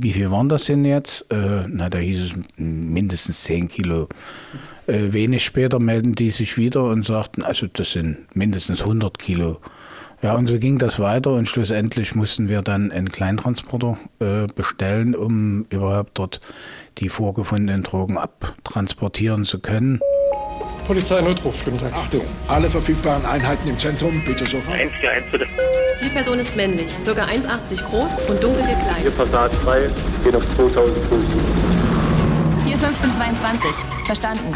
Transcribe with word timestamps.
wie 0.00 0.12
viel 0.12 0.30
waren 0.30 0.48
das 0.48 0.64
denn 0.64 0.84
jetzt? 0.84 1.26
Äh, 1.30 1.66
na, 1.68 1.90
da 1.90 1.98
hieß 1.98 2.20
es 2.22 2.32
mindestens 2.56 3.42
10 3.44 3.68
Kilo. 3.68 4.08
Äh, 4.86 5.12
wenig 5.12 5.44
später 5.44 5.78
melden 5.78 6.14
die 6.14 6.30
sich 6.30 6.56
wieder 6.56 6.84
und 6.84 7.04
sagten, 7.04 7.42
also 7.42 7.66
das 7.72 7.92
sind 7.92 8.18
mindestens 8.34 8.80
100 8.80 9.18
Kilo. 9.18 9.60
Ja, 10.22 10.34
und 10.34 10.46
so 10.46 10.58
ging 10.58 10.78
das 10.78 11.00
weiter 11.00 11.32
und 11.32 11.48
schlussendlich 11.48 12.14
mussten 12.14 12.48
wir 12.48 12.62
dann 12.62 12.92
einen 12.92 13.08
Kleintransporter 13.08 13.98
äh, 14.20 14.46
bestellen, 14.46 15.16
um 15.16 15.66
überhaupt 15.68 16.16
dort 16.16 16.40
die 16.98 17.08
vorgefundenen 17.08 17.82
Drogen 17.82 18.18
abtransportieren 18.18 19.44
zu 19.44 19.58
können. 19.58 19.98
Polizeinotruf, 20.92 21.64
guten 21.64 21.78
Tag. 21.78 21.90
Achtung, 21.94 22.20
alle 22.48 22.68
verfügbaren 22.68 23.24
Einheiten 23.24 23.66
im 23.66 23.78
Zentrum, 23.78 24.22
bitte 24.26 24.46
sofort. 24.46 24.78
141 24.78 25.32
bitte. 25.32 25.46
Zielperson 25.96 26.38
ist 26.38 26.54
männlich, 26.54 26.86
ca. 27.02 27.12
1,80 27.12 27.82
groß 27.82 28.10
und 28.28 28.44
dunkel 28.44 28.62
Hier 28.66 28.76
gekleidet. 28.76 29.16
Passat 29.16 29.54
frei, 29.54 29.88
geht 30.22 30.36
auf 30.36 30.46
2000 30.54 30.98
Fuß. 31.06 31.24
Hier 32.66 32.74
1522. 32.74 33.70
Verstanden. 34.04 34.52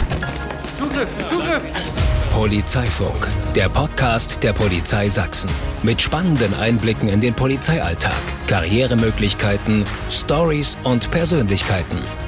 Zugriff, 0.78 1.08
Zugriff! 1.30 1.62
Polizeifunk, 2.30 3.28
der 3.54 3.70
Podcast 3.70 4.42
der 4.42 4.52
Polizei 4.52 5.08
Sachsen. 5.08 5.48
Mit 5.82 6.02
spannenden 6.02 6.52
Einblicken 6.52 7.08
in 7.08 7.22
den 7.22 7.32
Polizeialltag, 7.32 8.12
Karrieremöglichkeiten, 8.46 9.86
Stories 10.10 10.76
und 10.84 11.10
Persönlichkeiten. 11.10 12.25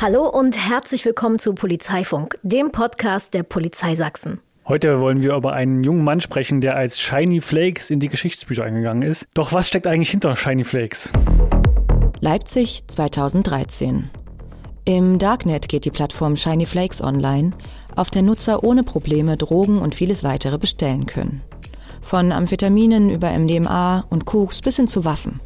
Hallo 0.00 0.28
und 0.28 0.56
herzlich 0.56 1.04
willkommen 1.04 1.40
zu 1.40 1.54
Polizeifunk, 1.56 2.38
dem 2.44 2.70
Podcast 2.70 3.34
der 3.34 3.42
Polizei 3.42 3.96
Sachsen. 3.96 4.38
Heute 4.68 5.00
wollen 5.00 5.22
wir 5.22 5.34
über 5.34 5.54
einen 5.54 5.82
jungen 5.82 6.04
Mann 6.04 6.20
sprechen, 6.20 6.60
der 6.60 6.76
als 6.76 7.00
Shiny 7.00 7.40
Flakes 7.40 7.90
in 7.90 7.98
die 7.98 8.06
Geschichtsbücher 8.06 8.62
eingegangen 8.62 9.02
ist. 9.02 9.26
Doch 9.34 9.52
was 9.52 9.66
steckt 9.66 9.88
eigentlich 9.88 10.10
hinter 10.10 10.36
Shiny 10.36 10.62
Flakes? 10.62 11.12
Leipzig 12.20 12.84
2013. 12.86 14.08
Im 14.84 15.18
Darknet 15.18 15.68
geht 15.68 15.84
die 15.84 15.90
Plattform 15.90 16.36
Shiny 16.36 16.66
Flakes 16.66 17.02
online, 17.02 17.50
auf 17.96 18.08
der 18.08 18.22
Nutzer 18.22 18.62
ohne 18.62 18.84
Probleme 18.84 19.36
Drogen 19.36 19.80
und 19.80 19.96
vieles 19.96 20.22
weitere 20.22 20.58
bestellen 20.58 21.06
können. 21.06 21.42
Von 22.02 22.30
Amphetaminen 22.30 23.10
über 23.10 23.36
MDMA 23.36 24.04
und 24.10 24.26
Koks 24.26 24.60
bis 24.60 24.76
hin 24.76 24.86
zu 24.86 25.04
Waffen. 25.04 25.40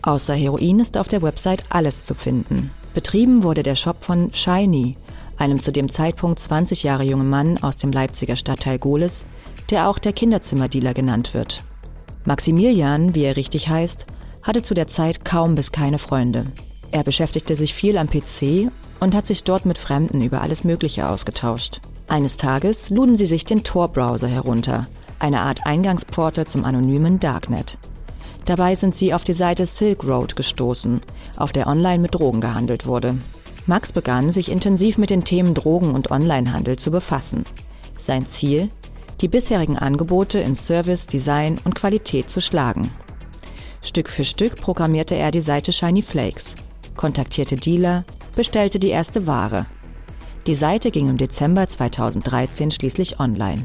Außer 0.00 0.34
Heroin 0.34 0.80
ist 0.80 0.96
auf 0.96 1.08
der 1.08 1.20
Website 1.20 1.64
alles 1.68 2.06
zu 2.06 2.14
finden. 2.14 2.70
Betrieben 2.94 3.42
wurde 3.42 3.62
der 3.62 3.74
Shop 3.74 4.04
von 4.04 4.32
Shiny, 4.34 4.96
einem 5.38 5.60
zu 5.60 5.72
dem 5.72 5.88
Zeitpunkt 5.88 6.38
20 6.38 6.82
Jahre 6.82 7.04
jungen 7.04 7.28
Mann 7.28 7.58
aus 7.62 7.76
dem 7.76 7.90
Leipziger 7.90 8.36
Stadtteil 8.36 8.78
Gohlis, 8.78 9.24
der 9.70 9.88
auch 9.88 9.98
der 9.98 10.12
Kinderzimmerdealer 10.12 10.94
genannt 10.94 11.34
wird. 11.34 11.62
Maximilian, 12.24 13.14
wie 13.14 13.24
er 13.24 13.36
richtig 13.36 13.68
heißt, 13.68 14.06
hatte 14.42 14.62
zu 14.62 14.74
der 14.74 14.88
Zeit 14.88 15.24
kaum 15.24 15.54
bis 15.54 15.72
keine 15.72 15.98
Freunde. 15.98 16.46
Er 16.90 17.02
beschäftigte 17.04 17.56
sich 17.56 17.72
viel 17.72 17.96
am 17.96 18.08
PC 18.08 18.70
und 19.00 19.14
hat 19.14 19.26
sich 19.26 19.44
dort 19.44 19.64
mit 19.64 19.78
Fremden 19.78 20.20
über 20.20 20.42
alles 20.42 20.62
Mögliche 20.62 21.08
ausgetauscht. 21.08 21.80
Eines 22.06 22.36
Tages 22.36 22.90
luden 22.90 23.16
sie 23.16 23.26
sich 23.26 23.44
den 23.44 23.64
Tor-Browser 23.64 24.28
herunter, 24.28 24.86
eine 25.18 25.40
Art 25.40 25.66
Eingangspforte 25.66 26.44
zum 26.44 26.64
anonymen 26.64 27.18
Darknet. 27.18 27.78
Dabei 28.44 28.74
sind 28.74 28.94
sie 28.94 29.14
auf 29.14 29.24
die 29.24 29.32
Seite 29.32 29.66
Silk 29.66 30.04
Road 30.04 30.36
gestoßen, 30.36 31.00
auf 31.36 31.52
der 31.52 31.66
online 31.66 32.00
mit 32.00 32.14
Drogen 32.14 32.40
gehandelt 32.40 32.86
wurde. 32.86 33.16
Max 33.66 33.92
begann, 33.92 34.32
sich 34.32 34.50
intensiv 34.50 34.98
mit 34.98 35.10
den 35.10 35.24
Themen 35.24 35.54
Drogen 35.54 35.94
und 35.94 36.10
Onlinehandel 36.10 36.76
zu 36.76 36.90
befassen. 36.90 37.44
Sein 37.96 38.26
Ziel? 38.26 38.70
Die 39.20 39.28
bisherigen 39.28 39.78
Angebote 39.78 40.40
in 40.40 40.56
Service, 40.56 41.06
Design 41.06 41.58
und 41.64 41.76
Qualität 41.76 42.28
zu 42.28 42.40
schlagen. 42.40 42.90
Stück 43.80 44.08
für 44.08 44.24
Stück 44.24 44.56
programmierte 44.56 45.14
er 45.14 45.30
die 45.30 45.40
Seite 45.40 45.70
Shiny 45.70 46.02
Flakes, 46.02 46.56
kontaktierte 46.96 47.54
Dealer, 47.54 48.04
bestellte 48.34 48.80
die 48.80 48.88
erste 48.88 49.28
Ware. 49.28 49.66
Die 50.48 50.56
Seite 50.56 50.90
ging 50.90 51.08
im 51.08 51.18
Dezember 51.18 51.68
2013 51.68 52.72
schließlich 52.72 53.20
online. 53.20 53.62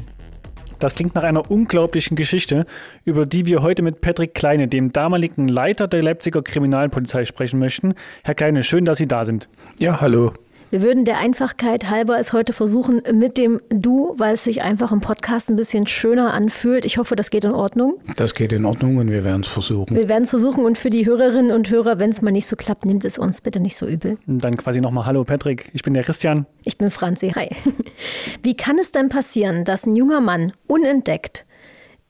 Das 0.78 0.94
klingt 0.94 1.14
nach 1.14 1.24
einer 1.24 1.50
unglaublichen 1.50 2.16
Geschichte, 2.16 2.66
über 3.04 3.26
die 3.26 3.46
wir 3.46 3.62
heute 3.62 3.82
mit 3.82 4.00
Patrick 4.00 4.34
Kleine, 4.34 4.68
dem 4.68 4.92
damaligen 4.92 5.48
Leiter 5.48 5.88
der 5.88 6.02
Leipziger 6.02 6.42
Kriminalpolizei, 6.42 7.24
sprechen 7.24 7.58
möchten. 7.58 7.94
Herr 8.22 8.34
Kleine, 8.34 8.62
schön, 8.62 8.84
dass 8.84 8.98
Sie 8.98 9.08
da 9.08 9.24
sind. 9.24 9.48
Ja, 9.78 10.00
hallo. 10.00 10.32
Wir 10.70 10.82
würden 10.82 11.06
der 11.06 11.16
Einfachkeit 11.16 11.88
halber 11.88 12.18
es 12.18 12.34
heute 12.34 12.52
versuchen 12.52 13.00
mit 13.14 13.38
dem 13.38 13.62
Du, 13.70 14.14
weil 14.18 14.34
es 14.34 14.44
sich 14.44 14.60
einfach 14.60 14.92
im 14.92 15.00
Podcast 15.00 15.48
ein 15.48 15.56
bisschen 15.56 15.86
schöner 15.86 16.34
anfühlt. 16.34 16.84
Ich 16.84 16.98
hoffe, 16.98 17.16
das 17.16 17.30
geht 17.30 17.44
in 17.44 17.52
Ordnung. 17.52 17.98
Das 18.16 18.34
geht 18.34 18.52
in 18.52 18.66
Ordnung 18.66 18.98
und 18.98 19.10
wir 19.10 19.24
werden 19.24 19.40
es 19.40 19.48
versuchen. 19.48 19.96
Wir 19.96 20.10
werden 20.10 20.24
es 20.24 20.30
versuchen 20.30 20.66
und 20.66 20.76
für 20.76 20.90
die 20.90 21.06
Hörerinnen 21.06 21.52
und 21.52 21.70
Hörer, 21.70 21.98
wenn 21.98 22.10
es 22.10 22.20
mal 22.20 22.32
nicht 22.32 22.46
so 22.46 22.54
klappt, 22.54 22.84
nimmt 22.84 23.06
es 23.06 23.16
uns 23.16 23.40
bitte 23.40 23.60
nicht 23.60 23.76
so 23.76 23.86
übel. 23.86 24.18
Und 24.26 24.44
dann 24.44 24.58
quasi 24.58 24.82
nochmal 24.82 25.06
Hallo 25.06 25.24
Patrick, 25.24 25.70
ich 25.72 25.82
bin 25.82 25.94
der 25.94 26.02
Christian. 26.02 26.44
Ich 26.64 26.76
bin 26.76 26.90
Franzi. 26.90 27.30
Hi. 27.30 27.48
Wie 28.42 28.54
kann 28.54 28.78
es 28.78 28.92
denn 28.92 29.08
passieren, 29.08 29.64
dass 29.64 29.86
ein 29.86 29.96
junger 29.96 30.20
Mann 30.20 30.52
unentdeckt 30.66 31.46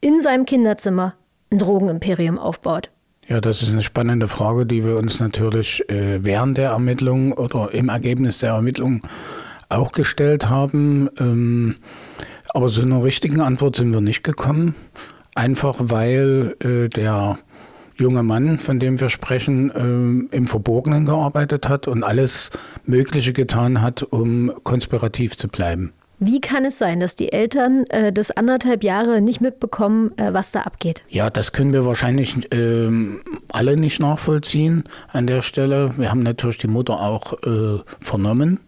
in 0.01 0.19
seinem 0.19 0.45
Kinderzimmer 0.45 1.15
ein 1.49 1.59
Drogenimperium 1.59 2.37
aufbaut? 2.37 2.89
Ja, 3.29 3.39
das 3.41 3.61
ist 3.61 3.71
eine 3.71 3.83
spannende 3.83 4.27
Frage, 4.27 4.65
die 4.65 4.83
wir 4.83 4.97
uns 4.97 5.19
natürlich 5.19 5.87
äh, 5.87 6.25
während 6.25 6.57
der 6.57 6.71
Ermittlung 6.71 7.31
oder 7.31 7.71
im 7.71 7.89
Ergebnis 7.89 8.39
der 8.39 8.53
Ermittlung 8.53 9.01
auch 9.69 9.91
gestellt 9.91 10.49
haben. 10.49 11.11
Ähm, 11.19 11.75
aber 12.55 12.69
zu 12.69 12.81
einer 12.81 13.03
richtigen 13.03 13.39
Antwort 13.39 13.75
sind 13.75 13.93
wir 13.93 14.01
nicht 14.01 14.23
gekommen. 14.23 14.73
Einfach 15.35 15.75
weil 15.79 16.55
äh, 16.59 16.89
der 16.89 17.37
junge 17.97 18.23
Mann, 18.23 18.57
von 18.57 18.79
dem 18.79 18.99
wir 18.99 19.09
sprechen, 19.09 19.69
äh, 20.31 20.35
im 20.35 20.47
Verborgenen 20.47 21.05
gearbeitet 21.05 21.69
hat 21.69 21.87
und 21.87 22.03
alles 22.03 22.49
Mögliche 22.87 23.31
getan 23.31 23.83
hat, 23.83 24.01
um 24.01 24.51
konspirativ 24.63 25.37
zu 25.37 25.49
bleiben. 25.49 25.93
Wie 26.19 26.41
kann 26.41 26.65
es 26.65 26.77
sein, 26.77 26.99
dass 26.99 27.15
die 27.15 27.31
Eltern 27.31 27.85
äh, 27.89 28.11
das 28.11 28.29
anderthalb 28.29 28.83
Jahre 28.83 29.21
nicht 29.21 29.39
mitbekommen, 29.39 30.11
äh, 30.17 30.33
was 30.33 30.51
da 30.51 30.61
abgeht? 30.61 31.03
Ja, 31.07 31.29
das 31.29 31.53
können 31.53 31.71
wir 31.71 31.85
wahrscheinlich 31.85 32.35
ähm, 32.51 33.21
alle 33.51 33.77
nicht 33.77 34.01
nachvollziehen 34.01 34.83
an 35.13 35.27
der 35.27 35.41
Stelle. 35.41 35.93
Wir 35.97 36.11
haben 36.11 36.21
natürlich 36.21 36.57
die 36.57 36.67
Mutter 36.67 36.99
auch 36.99 37.33
äh, 37.43 37.79
vernommen. 38.01 38.59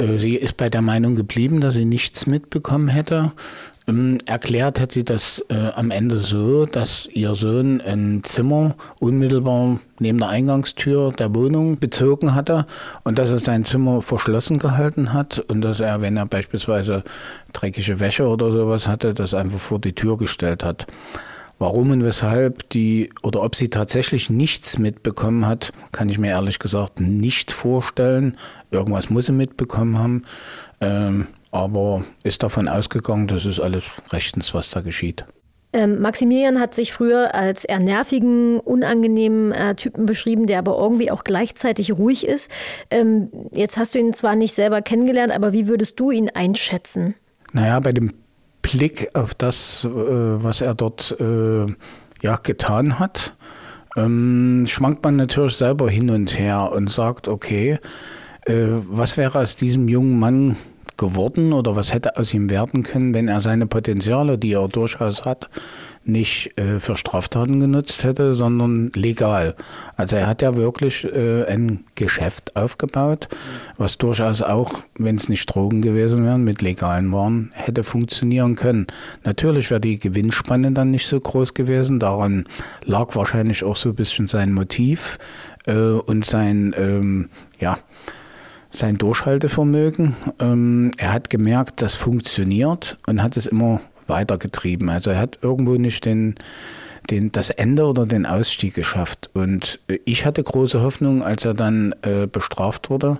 Äh, 0.00 0.18
sie 0.18 0.36
ist 0.36 0.56
bei 0.56 0.68
der 0.68 0.82
Meinung 0.82 1.14
geblieben, 1.14 1.60
dass 1.60 1.74
sie 1.74 1.84
nichts 1.84 2.26
mitbekommen 2.26 2.88
hätte. 2.88 3.32
Ähm, 3.86 4.18
erklärt 4.26 4.80
hat 4.80 4.92
sie 4.92 5.04
das 5.04 5.44
äh, 5.48 5.54
am 5.54 5.90
Ende 5.90 6.18
so, 6.18 6.66
dass 6.66 7.08
ihr 7.12 7.34
Sohn 7.34 7.80
ein 7.80 8.22
Zimmer 8.22 8.74
unmittelbar 8.98 9.80
neben 9.98 10.18
der 10.18 10.28
Eingangstür 10.28 11.12
der 11.12 11.34
Wohnung 11.34 11.78
bezogen 11.78 12.34
hatte 12.34 12.66
und 13.04 13.18
dass 13.18 13.30
er 13.30 13.38
sein 13.38 13.64
Zimmer 13.64 14.02
verschlossen 14.02 14.58
gehalten 14.58 15.12
hat 15.12 15.38
und 15.38 15.60
dass 15.62 15.80
er, 15.80 16.00
wenn 16.00 16.16
er 16.16 16.26
beispielsweise 16.26 17.04
dreckige 17.52 18.00
Wäsche 18.00 18.26
oder 18.26 18.50
sowas 18.52 18.88
hatte, 18.88 19.12
das 19.12 19.34
einfach 19.34 19.58
vor 19.58 19.78
die 19.78 19.94
Tür 19.94 20.16
gestellt 20.16 20.64
hat. 20.64 20.86
Warum 21.60 21.90
und 21.90 22.02
weshalb 22.02 22.70
die 22.70 23.10
oder 23.22 23.42
ob 23.42 23.54
sie 23.54 23.68
tatsächlich 23.68 24.30
nichts 24.30 24.78
mitbekommen 24.78 25.46
hat, 25.46 25.72
kann 25.92 26.08
ich 26.08 26.18
mir 26.18 26.28
ehrlich 26.28 26.58
gesagt 26.58 27.00
nicht 27.00 27.52
vorstellen. 27.52 28.38
Irgendwas 28.70 29.10
muss 29.10 29.26
sie 29.26 29.32
mitbekommen 29.32 29.98
haben. 29.98 30.22
Ähm, 30.80 31.26
aber 31.50 32.02
ist 32.22 32.42
davon 32.42 32.66
ausgegangen, 32.66 33.26
das 33.26 33.44
ist 33.44 33.60
alles 33.60 33.84
rechtens, 34.10 34.54
was 34.54 34.70
da 34.70 34.80
geschieht. 34.80 35.26
Ähm, 35.74 36.00
Maximilian 36.00 36.58
hat 36.58 36.72
sich 36.72 36.94
früher 36.94 37.34
als 37.34 37.66
eher 37.66 37.78
nervigen, 37.78 38.58
unangenehmen 38.58 39.52
äh, 39.52 39.74
Typen 39.74 40.06
beschrieben, 40.06 40.46
der 40.46 40.60
aber 40.60 40.78
irgendwie 40.78 41.10
auch 41.10 41.24
gleichzeitig 41.24 41.92
ruhig 41.92 42.26
ist. 42.26 42.50
Ähm, 42.90 43.28
jetzt 43.52 43.76
hast 43.76 43.94
du 43.94 43.98
ihn 43.98 44.14
zwar 44.14 44.34
nicht 44.34 44.54
selber 44.54 44.80
kennengelernt, 44.80 45.30
aber 45.30 45.52
wie 45.52 45.68
würdest 45.68 46.00
du 46.00 46.10
ihn 46.10 46.30
einschätzen? 46.30 47.16
Naja, 47.52 47.80
bei 47.80 47.92
dem 47.92 48.14
Blick 48.62 49.10
auf 49.14 49.34
das, 49.34 49.84
äh, 49.84 49.88
was 49.90 50.60
er 50.60 50.74
dort 50.74 51.16
äh, 51.20 51.66
ja, 52.22 52.36
getan 52.36 52.98
hat, 52.98 53.34
ähm, 53.96 54.64
schwankt 54.66 55.02
man 55.04 55.16
natürlich 55.16 55.56
selber 55.56 55.90
hin 55.90 56.10
und 56.10 56.38
her 56.38 56.70
und 56.72 56.90
sagt, 56.90 57.28
okay, 57.28 57.78
äh, 58.46 58.66
was 58.88 59.16
wäre 59.16 59.40
aus 59.40 59.56
diesem 59.56 59.88
jungen 59.88 60.18
Mann 60.18 60.56
geworden 60.96 61.52
oder 61.52 61.76
was 61.76 61.92
hätte 61.92 62.16
aus 62.16 62.32
ihm 62.34 62.50
werden 62.50 62.82
können, 62.82 63.14
wenn 63.14 63.28
er 63.28 63.40
seine 63.40 63.66
Potenziale, 63.66 64.38
die 64.38 64.52
er 64.52 64.68
durchaus 64.68 65.22
hat, 65.22 65.48
nicht 66.04 66.58
äh, 66.58 66.80
für 66.80 66.96
Straftaten 66.96 67.60
genutzt 67.60 68.04
hätte, 68.04 68.34
sondern 68.34 68.90
legal. 68.94 69.54
Also 69.96 70.16
er 70.16 70.26
hat 70.26 70.42
ja 70.42 70.56
wirklich 70.56 71.04
äh, 71.04 71.44
ein 71.44 71.84
Geschäft 71.94 72.56
aufgebaut, 72.56 73.28
was 73.76 73.98
durchaus 73.98 74.40
auch, 74.40 74.80
wenn 74.96 75.16
es 75.16 75.28
nicht 75.28 75.46
Drogen 75.46 75.82
gewesen 75.82 76.24
wären, 76.24 76.42
mit 76.42 76.62
legalen 76.62 77.12
Waren 77.12 77.52
hätte 77.54 77.84
funktionieren 77.84 78.56
können. 78.56 78.86
Natürlich 79.24 79.70
wäre 79.70 79.80
die 79.80 79.98
Gewinnspanne 79.98 80.72
dann 80.72 80.90
nicht 80.90 81.06
so 81.06 81.20
groß 81.20 81.54
gewesen. 81.54 82.00
Daran 82.00 82.44
lag 82.84 83.14
wahrscheinlich 83.14 83.62
auch 83.62 83.76
so 83.76 83.90
ein 83.90 83.94
bisschen 83.94 84.26
sein 84.26 84.52
Motiv 84.52 85.18
äh, 85.66 85.74
und 85.74 86.24
sein, 86.24 86.74
ähm, 86.76 87.28
ja, 87.58 87.78
sein 88.70 88.96
Durchhaltevermögen. 88.98 90.16
Ähm, 90.38 90.92
er 90.96 91.12
hat 91.12 91.28
gemerkt, 91.28 91.82
das 91.82 91.94
funktioniert 91.94 92.96
und 93.06 93.22
hat 93.22 93.36
es 93.36 93.46
immer 93.46 93.80
weitergetrieben. 94.10 94.90
Also 94.90 95.10
er 95.10 95.18
hat 95.18 95.38
irgendwo 95.40 95.76
nicht 95.76 96.04
den, 96.04 96.34
den, 97.08 97.32
das 97.32 97.48
Ende 97.48 97.84
oder 97.84 98.04
den 98.04 98.26
Ausstieg 98.26 98.74
geschafft. 98.74 99.30
Und 99.32 99.80
äh, 99.88 99.98
ich 100.04 100.26
hatte 100.26 100.42
große 100.42 100.82
Hoffnung, 100.82 101.22
als 101.22 101.44
er 101.44 101.54
dann 101.54 101.94
äh, 102.02 102.26
bestraft 102.26 102.90
wurde, 102.90 103.18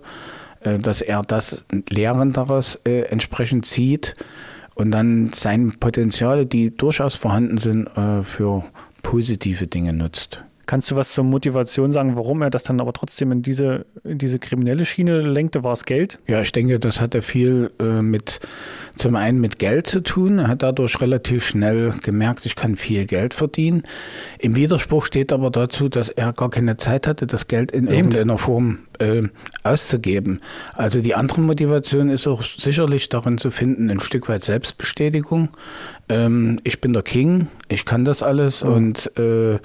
äh, 0.60 0.78
dass 0.78 1.00
er 1.00 1.22
das 1.22 1.64
Lehren 1.88 2.34
daraus 2.34 2.78
äh, 2.84 3.02
entsprechend 3.02 3.64
zieht 3.64 4.16
und 4.74 4.90
dann 4.90 5.32
seine 5.32 5.72
Potenziale, 5.72 6.44
die 6.46 6.76
durchaus 6.76 7.14
vorhanden 7.14 7.58
sind, 7.58 7.86
äh, 7.96 8.22
für 8.22 8.64
positive 9.02 9.66
Dinge 9.66 9.92
nutzt. 9.92 10.44
Kannst 10.70 10.88
du 10.88 10.94
was 10.94 11.14
zur 11.14 11.24
Motivation 11.24 11.90
sagen, 11.90 12.14
warum 12.14 12.42
er 12.42 12.50
das 12.50 12.62
dann 12.62 12.80
aber 12.80 12.92
trotzdem 12.92 13.32
in 13.32 13.42
diese, 13.42 13.86
in 14.04 14.18
diese 14.18 14.38
kriminelle 14.38 14.84
Schiene 14.84 15.20
lenkte? 15.20 15.64
War 15.64 15.72
es 15.72 15.84
Geld? 15.84 16.20
Ja, 16.28 16.42
ich 16.42 16.52
denke, 16.52 16.78
das 16.78 17.00
hatte 17.00 17.22
viel 17.22 17.72
äh, 17.80 18.02
mit, 18.02 18.38
zum 18.94 19.16
einen 19.16 19.40
mit 19.40 19.58
Geld 19.58 19.88
zu 19.88 20.00
tun. 20.00 20.38
Er 20.38 20.46
hat 20.46 20.62
dadurch 20.62 21.00
relativ 21.00 21.44
schnell 21.44 21.94
gemerkt, 22.04 22.46
ich 22.46 22.54
kann 22.54 22.76
viel 22.76 23.06
Geld 23.06 23.34
verdienen. 23.34 23.82
Im 24.38 24.54
Widerspruch 24.54 25.06
steht 25.06 25.32
aber 25.32 25.50
dazu, 25.50 25.88
dass 25.88 26.08
er 26.08 26.32
gar 26.32 26.50
keine 26.50 26.76
Zeit 26.76 27.08
hatte, 27.08 27.26
das 27.26 27.48
Geld 27.48 27.72
in 27.72 27.88
Eben. 27.88 27.94
irgendeiner 27.94 28.38
Form 28.38 28.78
äh, 29.00 29.24
auszugeben. 29.64 30.38
Also 30.74 31.00
die 31.00 31.16
andere 31.16 31.40
Motivation 31.40 32.10
ist 32.10 32.28
auch 32.28 32.44
sicherlich 32.44 33.08
darin 33.08 33.38
zu 33.38 33.50
finden, 33.50 33.90
ein 33.90 33.98
Stück 33.98 34.28
weit 34.28 34.44
Selbstbestätigung. 34.44 35.48
Ähm, 36.08 36.60
ich 36.62 36.80
bin 36.80 36.92
der 36.92 37.02
King, 37.02 37.48
ich 37.66 37.84
kann 37.84 38.04
das 38.04 38.22
alles 38.22 38.62
mhm. 38.62 38.70
und 38.72 39.18
äh, 39.18 39.58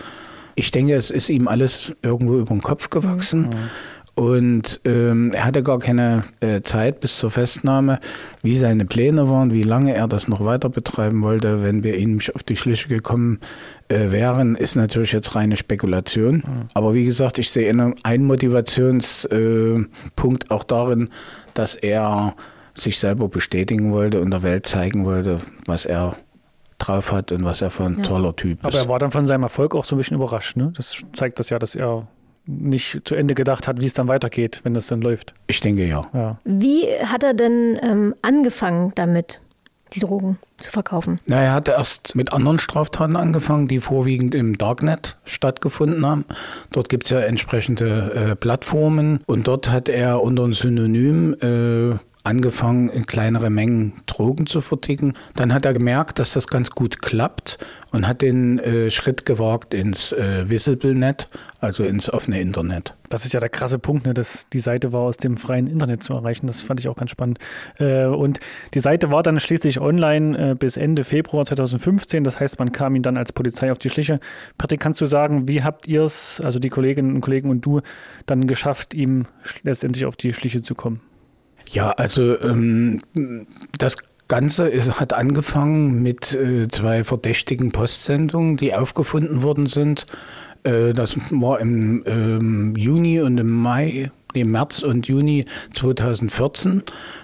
ich 0.56 0.72
denke, 0.72 0.96
es 0.96 1.12
ist 1.12 1.30
ihm 1.30 1.48
alles 1.48 1.94
irgendwo 2.02 2.40
über 2.40 2.54
den 2.54 2.62
Kopf 2.62 2.90
gewachsen. 2.90 3.42
Mhm. 3.42 3.70
Und 4.16 4.82
ähm, 4.86 5.32
er 5.34 5.44
hatte 5.44 5.62
gar 5.62 5.80
keine 5.80 6.24
äh, 6.40 6.62
Zeit 6.62 7.02
bis 7.02 7.18
zur 7.18 7.32
Festnahme, 7.32 8.00
wie 8.42 8.56
seine 8.56 8.86
Pläne 8.86 9.30
waren, 9.30 9.52
wie 9.52 9.64
lange 9.64 9.94
er 9.94 10.08
das 10.08 10.30
noch 10.30 10.46
weiter 10.46 10.70
betreiben 10.70 11.22
wollte. 11.22 11.62
Wenn 11.62 11.84
wir 11.84 11.98
ihm 11.98 12.20
auf 12.34 12.44
die 12.44 12.56
Schliche 12.56 12.88
gekommen 12.88 13.42
äh, 13.90 14.12
wären, 14.12 14.56
ist 14.56 14.78
natürlich 14.78 15.12
jetzt 15.12 15.36
reine 15.36 15.58
Spekulation. 15.58 16.36
Mhm. 16.36 16.70
Aber 16.74 16.94
wie 16.94 17.04
gesagt, 17.04 17.40
ich 17.40 17.52
sehe 17.52 17.70
einen 17.70 18.26
Motivationspunkt 18.26 20.46
äh, 20.46 20.48
auch 20.48 20.64
darin, 20.64 21.10
dass 21.54 21.76
er 21.76 22.36
sich 22.74 23.00
selber 23.00 23.28
bestätigen 23.28 23.92
wollte 23.92 24.22
und 24.22 24.32
der 24.32 24.44
Welt 24.44 24.66
zeigen 24.66 25.04
wollte, 25.04 25.40
was 25.66 25.86
er 25.86 26.16
drauf 26.88 27.12
hat 27.12 27.32
und 27.32 27.44
was 27.44 27.62
er 27.62 27.70
für 27.70 27.84
ein 27.84 27.98
ja. 27.98 28.04
toller 28.04 28.36
Typ 28.36 28.60
ist. 28.60 28.66
Aber 28.66 28.78
er 28.78 28.90
war 28.90 29.00
dann 29.00 29.12
von 29.12 29.28
seinem 29.28 29.44
Erfolg 29.44 29.76
auch 29.76 29.86
so 29.86 29.96
ein 29.96 29.98
bisschen 29.98 30.18
überrascht. 30.18 30.58
Ne? 30.58 30.72
Das 30.76 31.04
zeigt 31.14 31.40
das 31.40 31.50
ja, 31.50 31.60
dass 31.60 31.76
er 31.76 32.08
nicht 32.48 33.02
zu 33.06 33.16
Ende 33.16 33.36
gedacht 33.36 33.68
hat, 33.68 33.80
wie 33.80 33.86
es 33.86 33.94
dann 33.94 34.08
weitergeht, 34.08 34.62
wenn 34.64 34.74
das 34.74 34.88
dann 34.88 35.02
läuft. 35.02 35.34
Ich 35.48 35.62
denke 35.62 35.86
ja. 35.86 36.08
ja. 36.14 36.38
Wie 36.44 36.84
hat 37.04 37.24
er 37.24 37.34
denn 37.34 37.80
ähm, 37.82 38.16
angefangen 38.22 38.92
damit, 38.96 39.42
die 39.94 40.00
Drogen 40.00 40.38
zu 40.58 40.72
verkaufen? 40.72 41.20
Na, 41.28 41.42
er 41.42 41.54
hatte 41.54 41.72
erst 41.72 42.16
mit 42.16 42.34
anderen 42.34 42.60
Straftaten 42.60 43.16
angefangen, 43.16 43.68
die 43.68 43.80
vorwiegend 43.80 44.36
im 44.36 44.58
Darknet 44.58 45.18
stattgefunden 45.26 46.06
haben. 46.06 46.26
Dort 46.72 46.90
gibt 46.90 47.06
es 47.06 47.10
ja 47.10 47.20
entsprechende 47.20 48.32
äh, 48.32 48.36
Plattformen 48.36 49.22
und 49.26 49.48
dort 49.48 49.72
hat 49.72 49.90
er 49.90 50.22
unter 50.22 50.44
einem 50.44 50.54
Synonym 50.54 51.36
äh, 51.42 51.98
angefangen, 52.26 52.90
in 52.90 53.06
kleinere 53.06 53.50
Mengen 53.50 53.94
Drogen 54.08 54.48
zu 54.48 54.62
verticken. 54.62 55.14
Dann 55.36 55.54
hat 55.54 55.66
er 55.66 55.74
gemerkt, 55.74 56.20
dass 56.20 56.34
das 56.34 56.48
ganz 56.48 56.72
gut 56.72 57.02
klappt 57.02 57.58
und 57.92 58.08
hat 58.08 58.22
den 58.22 58.60
äh, 58.60 58.90
Schritt 58.90 59.26
gewagt 59.26 59.74
ins 59.74 60.12
äh, 60.12 60.50
Visiblenet, 60.50 61.28
also 61.60 61.84
ins 61.84 62.10
offene 62.12 62.42
Internet. 62.42 62.96
Das 63.10 63.26
ist 63.26 63.34
ja 63.34 63.40
der 63.40 63.50
krasse 63.50 63.78
Punkt, 63.78 64.06
ne, 64.06 64.14
dass 64.14 64.48
die 64.52 64.60
Seite 64.60 64.92
war, 64.92 65.02
aus 65.02 65.18
dem 65.18 65.38
freien 65.38 65.68
Internet 65.68 66.04
zu 66.04 66.14
erreichen. 66.14 66.48
Das 66.48 66.64
fand 66.64 66.80
ich 66.80 66.88
auch 66.90 66.96
ganz 66.96 67.12
spannend. 67.12 67.40
Äh, 67.78 68.06
und 68.06 68.40
die 68.74 68.80
Seite 68.80 69.12
war 69.12 69.22
dann 69.22 69.40
schließlich 69.40 69.80
online 69.80 70.52
äh, 70.52 70.56
bis 70.56 70.78
Ende 70.78 71.04
Februar 71.04 71.46
2015. 71.46 72.24
Das 72.24 72.40
heißt, 72.40 72.58
man 72.58 72.72
kam 72.72 72.96
ihn 72.96 73.04
dann 73.04 73.18
als 73.18 73.32
Polizei 73.34 73.72
auf 73.72 73.78
die 73.78 73.90
Schliche. 73.90 74.20
Patrick, 74.58 74.80
kannst 74.80 75.00
du 75.00 75.06
sagen, 75.06 75.48
wie 75.48 75.64
habt 75.64 75.88
ihr 75.88 76.04
es, 76.04 76.42
also 76.42 76.58
die 76.58 76.70
Kolleginnen 76.70 77.16
und 77.16 77.22
Kollegen 77.22 77.50
und 77.50 77.62
du, 77.62 77.82
dann 78.26 78.48
geschafft, 78.48 78.94
ihm 78.94 79.26
letztendlich 79.62 80.06
auf 80.06 80.16
die 80.16 80.34
Schliche 80.34 80.64
zu 80.64 80.74
kommen? 80.74 81.02
Ja, 81.72 81.92
also 81.92 82.40
ähm, 82.40 83.02
das 83.78 83.98
Ganze 84.28 84.68
ist, 84.68 85.00
hat 85.00 85.14
angefangen 85.14 86.02
mit 86.02 86.34
äh, 86.34 86.68
zwei 86.68 87.04
verdächtigen 87.04 87.72
Postsendungen, 87.72 88.58
die 88.58 88.74
aufgefunden 88.74 89.44
worden 89.44 89.68
sind. 89.68 90.06
Äh, 90.64 90.94
das 90.94 91.16
war 91.30 91.60
im 91.60 92.04
ähm, 92.08 92.76
Juni 92.76 93.22
und 93.22 93.38
im 93.38 93.52
Mai, 93.52 94.12
im 94.34 94.52
März 94.52 94.82
und 94.82 95.08
Juni 95.08 95.46
2014. 95.74 96.84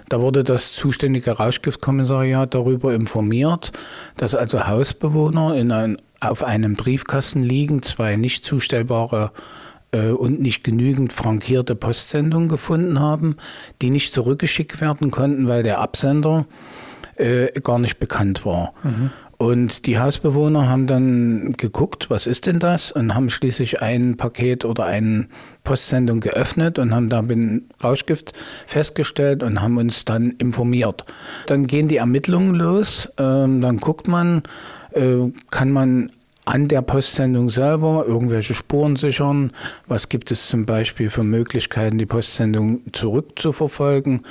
Da 0.10 0.22
wurde 0.22 0.44
das 0.44 0.74
zuständige 0.74 1.32
Rauschgiftkommissariat 1.32 2.54
darüber 2.54 2.94
informiert, 2.94 3.72
dass 4.18 4.36
also 4.36 4.68
Hausbewohner 4.68 5.56
in 5.56 5.72
ein, 5.72 5.98
auf 6.20 6.44
einem 6.44 6.76
Briefkasten 6.76 7.42
liegen 7.42 7.82
zwei 7.82 8.16
nicht 8.16 8.46
zustellbare 8.46 9.32
äh, 9.36 9.61
und 10.00 10.42
nicht 10.42 10.64
genügend 10.64 11.14
frankierte 11.14 11.76
Postsendungen 11.76 12.50
gefunden 12.50 13.00
haben, 13.00 13.36
die 13.82 13.90
nicht 13.90 14.14
zurückgeschickt 14.14 14.82
werden 14.82 15.12
konnten, 15.12 15.48
weil 15.48 15.64
der 15.64 15.80
Absender 15.80 16.46
äh, 17.16 17.48
gar 17.62 17.80
nicht 17.80 18.00
bekannt 18.00 18.46
war. 18.46 18.74
Mhm. 18.84 19.12
Und 19.42 19.88
die 19.88 19.98
Hausbewohner 19.98 20.70
haben 20.70 20.86
dann 20.86 21.54
geguckt, 21.58 22.12
was 22.12 22.28
ist 22.28 22.46
denn 22.46 22.60
das? 22.60 22.92
Und 22.92 23.16
haben 23.16 23.28
schließlich 23.28 23.82
ein 23.82 24.16
Paket 24.16 24.66
oder 24.66 24.86
eine 24.86 25.30
Postsendung 25.64 26.20
geöffnet 26.20 26.78
und 26.78 26.94
haben 26.94 27.10
da 27.10 27.24
Rauschgift 27.84 28.34
festgestellt 28.68 29.42
und 29.42 29.60
haben 29.60 29.78
uns 29.78 30.06
dann 30.06 30.30
informiert. 30.38 31.06
Dann 31.48 31.66
gehen 31.66 31.88
die 31.88 31.98
Ermittlungen 31.98 32.54
los, 32.54 33.10
ähm, 33.18 33.62
dann 33.62 33.78
guckt 33.78 34.08
man, 34.08 34.44
äh, 34.92 35.32
kann 35.50 35.72
man 35.72 36.12
an 36.46 36.68
der 36.68 36.82
Postsendung 36.82 37.50
selber 37.50 38.06
irgendwelche 38.08 38.54
Spuren 38.54 38.96
sichern? 38.96 39.52
Was 39.88 40.10
gibt 40.10 40.32
es 40.32 40.48
zum 40.48 40.66
Beispiel 40.66 41.10
für 41.10 41.24
Möglichkeiten, 41.24 41.98
die 41.98 42.06
Postsendung 42.06 42.82
zurückzuverfolgen? 42.92 44.22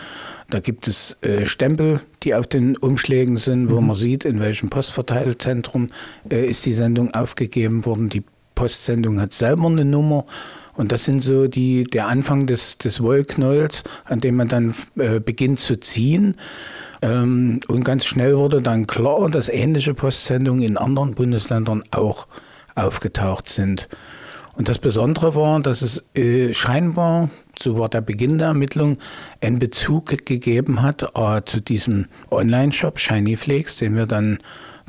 Da 0.51 0.61
gibt 0.61 0.89
es 0.89 1.17
äh, 1.23 1.47
Stempel, 1.47 2.01
die 2.23 2.35
auf 2.35 2.47
den 2.47 2.77
Umschlägen 2.77 3.37
sind, 3.37 3.71
wo 3.71 3.81
mhm. 3.81 3.89
man 3.89 3.97
sieht, 3.97 4.25
in 4.25 4.41
welchem 4.41 4.71
Postverteilzentrum 4.71 5.89
äh, 6.29 6.45
ist 6.45 6.67
die 6.67 6.73
Sendung 6.73 7.15
aufgegeben 7.15 7.87
worden. 7.87 8.09
Die 8.09 8.25
Postsendung 8.55 9.21
hat 9.21 9.33
selber 9.33 9.67
eine 9.67 9.85
Nummer. 9.85 10.25
Und 10.81 10.93
das 10.93 11.05
sind 11.05 11.21
so 11.21 11.47
die, 11.47 11.85
der 11.85 12.09
Anfang 12.09 12.47
des, 12.47 12.79
des 12.79 13.03
Wollknolls, 13.03 13.85
an 14.07 14.21
dem 14.21 14.37
man 14.37 14.49
dann 14.49 14.75
äh, 14.97 15.21
beginnt 15.21 15.59
zu 15.59 15.79
ziehen. 15.79 16.37
Ähm, 17.03 17.61
und 17.69 17.85
ganz 17.85 18.07
schnell 18.07 18.39
wurde 18.39 18.63
dann 18.63 18.87
klar, 18.87 19.29
dass 19.29 19.51
ähnliche 19.51 19.93
Postsendungen 19.93 20.63
in 20.63 20.79
anderen 20.79 21.15
Bundesländern 21.15 21.83
auch 21.91 22.27
aufgetaucht 22.77 23.47
sind. 23.47 23.91
Und 24.55 24.71
das 24.71 24.79
Besondere 24.79 25.35
war, 25.35 25.61
dass 25.61 25.83
es 25.83 26.03
äh, 26.15 26.55
scheinbar, 26.55 27.29
so 27.59 27.79
war 27.79 27.91
der 27.91 28.01
Beginn 28.01 28.39
der 28.39 28.49
Ermittlung, 28.49 28.97
einen 29.43 29.59
Bezug 29.59 30.25
gegeben 30.25 30.81
hat 30.81 31.15
äh, 31.15 31.43
zu 31.45 31.61
diesem 31.61 32.07
Online-Shop 32.31 32.99
Shinyflakes, 32.99 33.77
den 33.77 33.97
wir 33.97 34.07
dann 34.07 34.39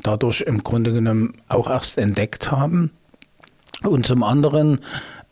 dadurch 0.02 0.40
im 0.40 0.62
Grunde 0.64 0.94
genommen 0.94 1.34
auch 1.48 1.68
erst 1.68 1.98
entdeckt 1.98 2.50
haben. 2.50 2.92
Und 3.82 4.06
zum 4.06 4.22
anderen, 4.22 4.78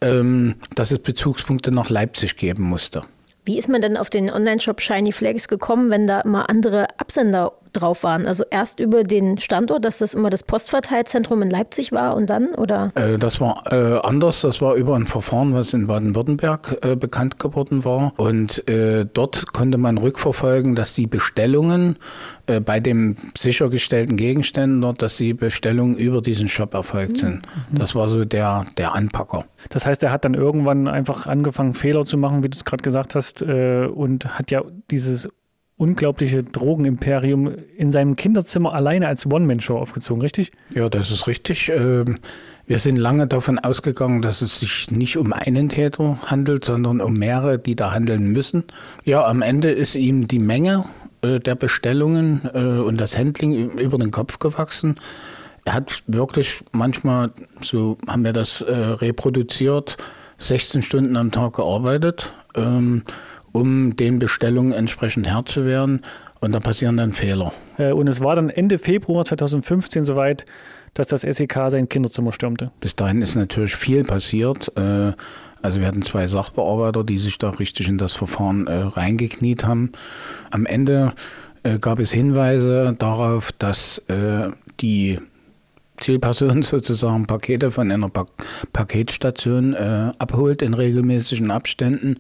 ähm, 0.01 0.57
dass 0.75 0.91
es 0.91 0.99
Bezugspunkte 1.01 1.71
nach 1.71 1.91
Leipzig 1.91 2.37
geben 2.37 2.65
musste. 2.65 3.03
Wie 3.45 3.59
ist 3.59 3.69
man 3.69 3.81
denn 3.81 3.97
auf 3.97 4.11
den 4.11 4.31
Online-Shop 4.31 4.81
Shiny 4.81 5.13
Flags 5.13 5.49
gekommen, 5.49 5.91
wenn 5.91 6.07
da 6.07 6.21
immer 6.21 6.49
andere 6.51 6.99
Absender 6.99 7.53
drauf 7.73 8.03
waren? 8.03 8.27
Also 8.27 8.45
erst 8.51 8.81
über 8.81 9.03
den 9.03 9.39
Standort, 9.39 9.85
dass 9.85 9.99
das 9.99 10.15
immer 10.15 10.31
das 10.31 10.43
Postverteilzentrum 10.43 11.43
in 11.43 11.51
Leipzig 11.51 11.93
war 11.93 12.17
und 12.17 12.29
dann, 12.31 12.55
oder? 12.55 12.93
Äh, 12.95 13.19
das 13.19 13.41
war 13.41 13.65
äh, 13.73 13.99
anders. 14.03 14.41
Das 14.43 14.61
war 14.61 14.75
über 14.75 14.97
ein 14.97 15.07
Verfahren, 15.07 15.55
was 15.55 15.73
in 15.73 15.87
Baden-Württemberg 15.87 16.79
äh, 16.83 16.97
bekannt 16.97 17.39
geworden 17.39 17.85
war. 17.85 18.13
Und 18.17 18.69
äh, 18.69 19.07
dort 19.13 19.53
konnte 19.53 19.79
man 19.79 19.99
rückverfolgen, 19.99 20.75
dass 20.75 20.95
die 20.95 21.07
Bestellungen 21.07 21.97
äh, 22.47 22.61
bei 22.61 22.81
dem 22.81 23.17
sichergestellten 23.37 24.17
Gegenständen 24.17 24.83
dort, 24.83 25.03
dass 25.03 25.17
die 25.17 25.35
Bestellungen 25.35 25.97
über 25.97 26.21
diesen 26.21 26.49
Shop 26.49 26.75
erfolgt 26.75 27.19
sind. 27.19 27.43
Mhm. 27.71 27.79
Das 27.79 27.95
war 27.95 28.09
so 28.09 28.25
der, 28.25 28.67
der 28.77 28.95
Anpacker. 28.95 29.45
Das 29.69 29.87
heißt, 29.87 30.03
er 30.03 30.11
hat 30.11 30.25
dann 30.25 30.35
irgendwann 30.35 30.89
einfach 30.89 31.27
angefangen, 31.27 31.75
Fehler 31.75 32.05
zu 32.05 32.17
machen, 32.17 32.43
wie 32.43 32.49
du 32.49 32.57
es 32.57 32.65
gerade 32.65 32.83
gesagt 32.83 33.15
hast, 33.15 33.43
äh, 33.43 33.87
und 33.87 34.39
hat 34.39 34.51
ja 34.51 34.63
dieses 34.91 35.29
unglaubliche 35.81 36.43
Drogenimperium 36.43 37.55
in 37.75 37.91
seinem 37.91 38.15
Kinderzimmer 38.15 38.75
alleine 38.75 39.09
als 39.09 39.25
One-Man-Show 39.25 39.79
aufgezogen, 39.79 40.21
richtig? 40.21 40.53
Ja, 40.75 40.91
das 40.91 41.11
ist 41.11 41.27
richtig. 41.27 41.73
Ähm, 41.75 42.19
wir 42.67 42.79
sind 42.79 42.97
lange 42.97 43.27
davon 43.27 43.59
ausgegangen, 43.59 44.21
dass 44.21 44.43
es 44.43 44.61
sich 44.61 44.91
nicht 44.91 45.17
um 45.17 45.33
einen 45.33 45.71
Täter 45.71 46.19
handelt, 46.27 46.67
sondern 46.67 47.01
um 47.01 47.15
mehrere, 47.15 47.59
die 47.59 47.77
da 47.77 47.95
handeln 47.95 48.31
müssen. 48.31 48.65
Ja, 49.07 49.25
am 49.25 49.41
Ende 49.41 49.71
ist 49.71 49.95
ihm 49.95 50.29
die 50.29 50.39
Menge 50.39 50.85
äh, 51.23 51.39
der 51.39 51.55
Bestellungen 51.55 52.43
äh, 52.53 52.59
und 52.59 53.01
das 53.01 53.17
Handling 53.17 53.71
über 53.79 53.97
den 53.97 54.11
Kopf 54.11 54.39
gewachsen. 54.39 54.97
Er 55.65 55.73
hat 55.73 56.03
wirklich 56.07 56.63
manchmal, 56.73 57.31
so 57.63 57.97
haben 58.07 58.25
wir 58.25 58.33
das 58.33 58.65
reproduziert, 58.67 59.99
16 60.39 60.83
Stunden 60.83 61.17
am 61.17 61.31
Tag 61.31 61.57
gearbeitet. 61.57 62.33
Ähm, 62.55 63.03
um 63.53 63.97
den 63.97 64.19
Bestellungen 64.19 64.73
entsprechend 64.73 65.27
Herr 65.27 65.45
zu 65.45 65.65
werden. 65.65 66.03
Und 66.41 66.53
da 66.53 66.61
passieren 66.61 66.97
dann 66.97 67.13
Fehler. 67.13 67.53
Äh, 67.77 67.93
und 67.93 68.09
es 68.09 68.21
war 68.21 68.35
dann 68.35 68.49
Ende 68.49 68.79
Februar 68.79 69.25
2015 69.25 70.05
soweit, 70.05 70.47
dass 70.95 71.09
das 71.09 71.21
SEK 71.23 71.69
sein 71.69 71.89
Kinderzimmer 71.89 72.33
stürmte? 72.33 72.73
Bis 72.81 72.97
dahin 72.97 73.23
ist 73.23 73.37
natürlich 73.37 73.77
viel 73.77 74.05
passiert. 74.05 74.73
Äh, 74.77 75.13
also 75.63 75.81
wir 75.81 75.87
hatten 75.87 76.03
zwei 76.03 76.27
Sachbearbeiter, 76.27 77.05
die 77.05 77.19
sich 77.19 77.37
da 77.39 77.51
richtig 77.51 77.89
in 77.89 77.99
das 77.99 78.15
Verfahren 78.15 78.67
äh, 78.67 78.75
reingekniet 78.75 79.65
haben. 79.65 79.93
Am 80.51 80.67
Ende 80.67 81.13
gab 81.83 81.99
es 81.99 82.11
Hinweise 82.11 82.97
darauf, 82.99 83.53
dass 83.53 84.01
die 84.81 85.19
Zielperson 86.01 86.63
sozusagen 86.63 87.27
Pakete 87.27 87.71
von 87.71 87.91
einer 87.91 88.09
pa 88.09 88.27
Paketstation 88.73 89.75
äh, 89.75 90.13
abholt 90.19 90.63
in 90.63 90.75
regelmäßigen 90.75 91.51
Abständen 91.51 92.19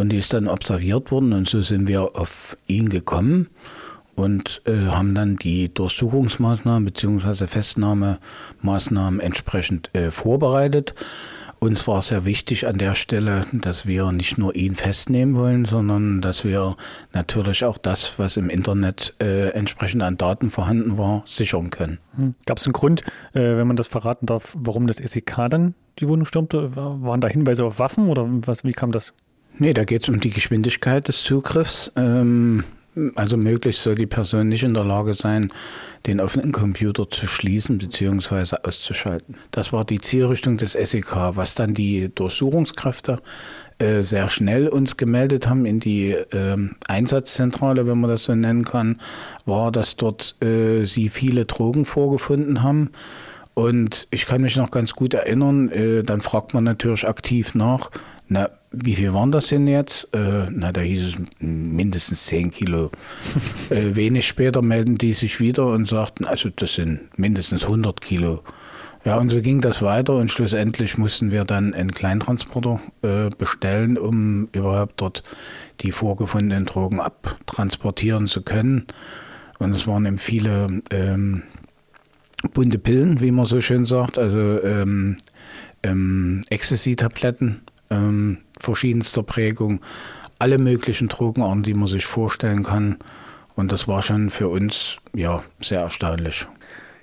und 0.00 0.08
die 0.08 0.16
ist 0.16 0.32
dann 0.32 0.48
observiert 0.48 1.10
worden 1.10 1.32
und 1.32 1.48
so 1.48 1.60
sind 1.62 1.86
wir 1.86 2.16
auf 2.16 2.56
ihn 2.66 2.88
gekommen 2.88 3.48
und 4.16 4.62
äh, 4.64 4.86
haben 4.88 5.14
dann 5.14 5.36
die 5.36 5.72
Durchsuchungsmaßnahmen 5.72 6.84
bzw. 6.86 7.46
Festnahmemaßnahmen 7.46 9.20
entsprechend 9.20 9.94
äh, 9.94 10.10
vorbereitet. 10.10 10.94
Uns 11.58 11.86
war 11.86 12.00
sehr 12.00 12.24
wichtig 12.24 12.66
an 12.66 12.78
der 12.78 12.94
Stelle, 12.94 13.44
dass 13.52 13.84
wir 13.84 14.10
nicht 14.12 14.38
nur 14.38 14.56
ihn 14.56 14.74
festnehmen 14.74 15.36
wollen, 15.36 15.66
sondern 15.66 16.22
dass 16.22 16.42
wir 16.42 16.76
natürlich 17.12 17.66
auch 17.66 17.76
das, 17.76 18.18
was 18.18 18.38
im 18.38 18.48
Internet 18.48 19.14
äh, 19.20 19.50
entsprechend 19.50 20.02
an 20.02 20.16
Daten 20.16 20.48
vorhanden 20.48 20.96
war, 20.96 21.22
sichern 21.26 21.68
können. 21.68 21.98
Hm. 22.16 22.34
Gab 22.46 22.56
es 22.56 22.64
einen 22.64 22.72
Grund, 22.72 23.02
äh, 23.34 23.56
wenn 23.56 23.66
man 23.66 23.76
das 23.76 23.88
verraten 23.88 24.24
darf, 24.24 24.56
warum 24.58 24.86
das 24.86 24.96
SEK 24.96 25.50
dann 25.50 25.74
die 25.98 26.08
Wohnung 26.08 26.24
stürmte? 26.24 26.74
Waren 26.74 27.20
da 27.20 27.28
Hinweise 27.28 27.66
auf 27.66 27.78
Waffen 27.78 28.08
oder 28.08 28.26
was, 28.26 28.64
wie 28.64 28.72
kam 28.72 28.90
das? 28.90 29.12
Nee, 29.60 29.74
da 29.74 29.84
geht 29.84 30.04
es 30.04 30.08
um 30.08 30.20
die 30.20 30.30
Geschwindigkeit 30.30 31.06
des 31.06 31.22
Zugriffs. 31.22 31.92
Ähm, 31.94 32.64
also 33.14 33.36
möglichst 33.36 33.82
soll 33.82 33.94
die 33.94 34.06
Person 34.06 34.48
nicht 34.48 34.62
in 34.62 34.72
der 34.72 34.84
Lage 34.84 35.12
sein, 35.12 35.52
den 36.06 36.18
offenen 36.18 36.50
Computer 36.50 37.10
zu 37.10 37.26
schließen 37.26 37.76
bzw. 37.76 38.56
auszuschalten. 38.62 39.36
Das 39.50 39.70
war 39.70 39.84
die 39.84 40.00
Zielrichtung 40.00 40.56
des 40.56 40.72
SEK, 40.72 41.14
was 41.36 41.56
dann 41.56 41.74
die 41.74 42.10
Durchsuchungskräfte 42.14 43.18
äh, 43.78 44.00
sehr 44.00 44.30
schnell 44.30 44.66
uns 44.66 44.96
gemeldet 44.96 45.46
haben 45.46 45.66
in 45.66 45.78
die 45.78 46.12
äh, 46.12 46.56
Einsatzzentrale, 46.88 47.86
wenn 47.86 48.00
man 48.00 48.08
das 48.08 48.24
so 48.24 48.34
nennen 48.34 48.64
kann, 48.64 48.96
war, 49.44 49.70
dass 49.70 49.96
dort 49.96 50.36
äh, 50.42 50.84
sie 50.84 51.10
viele 51.10 51.44
Drogen 51.44 51.84
vorgefunden 51.84 52.62
haben. 52.62 52.92
Und 53.52 54.08
ich 54.10 54.24
kann 54.24 54.40
mich 54.40 54.56
noch 54.56 54.70
ganz 54.70 54.94
gut 54.94 55.12
erinnern, 55.12 55.68
äh, 55.68 56.02
dann 56.02 56.22
fragt 56.22 56.54
man 56.54 56.64
natürlich 56.64 57.06
aktiv 57.06 57.54
nach, 57.54 57.90
na, 58.26 58.48
wie 58.72 58.94
viel 58.94 59.12
waren 59.12 59.32
das 59.32 59.48
denn 59.48 59.66
jetzt? 59.66 60.08
Äh, 60.14 60.46
na, 60.50 60.72
da 60.72 60.80
hieß 60.80 61.04
es 61.04 61.14
mindestens 61.40 62.26
10 62.26 62.50
Kilo. 62.50 62.90
äh, 63.70 63.96
wenig 63.96 64.26
später 64.26 64.62
melden 64.62 64.96
die 64.96 65.12
sich 65.12 65.40
wieder 65.40 65.66
und 65.66 65.88
sagten, 65.88 66.24
also 66.24 66.50
das 66.54 66.74
sind 66.74 67.18
mindestens 67.18 67.64
100 67.64 68.00
Kilo. 68.00 68.42
Ja, 69.04 69.16
und 69.16 69.30
so 69.30 69.40
ging 69.40 69.62
das 69.62 69.80
weiter 69.80 70.14
und 70.16 70.30
schlussendlich 70.30 70.98
mussten 70.98 71.30
wir 71.30 71.44
dann 71.44 71.72
einen 71.72 71.90
Kleintransporter 71.90 72.80
äh, 73.02 73.30
bestellen, 73.30 73.96
um 73.96 74.48
überhaupt 74.52 75.00
dort 75.00 75.22
die 75.80 75.90
vorgefundenen 75.90 76.66
Drogen 76.66 77.00
abtransportieren 77.00 78.26
zu 78.26 78.42
können. 78.42 78.86
Und 79.58 79.74
es 79.74 79.86
waren 79.86 80.04
eben 80.04 80.18
viele 80.18 80.82
ähm, 80.90 81.42
bunte 82.52 82.78
Pillen, 82.78 83.20
wie 83.20 83.30
man 83.30 83.46
so 83.46 83.62
schön 83.62 83.86
sagt, 83.86 84.18
also 84.18 84.62
ähm, 84.62 85.16
ähm, 85.82 86.42
Ecstasy-Tabletten 86.50 87.62
ähm, 87.88 88.38
verschiedenster 88.62 89.22
Prägung, 89.22 89.80
alle 90.38 90.58
möglichen 90.58 91.08
Drogenarten, 91.08 91.62
die 91.62 91.74
man 91.74 91.88
sich 91.88 92.06
vorstellen 92.06 92.62
kann. 92.62 92.98
Und 93.56 93.72
das 93.72 93.88
war 93.88 94.02
schon 94.02 94.30
für 94.30 94.48
uns 94.48 94.98
ja 95.12 95.42
sehr 95.60 95.80
erstaunlich. 95.80 96.46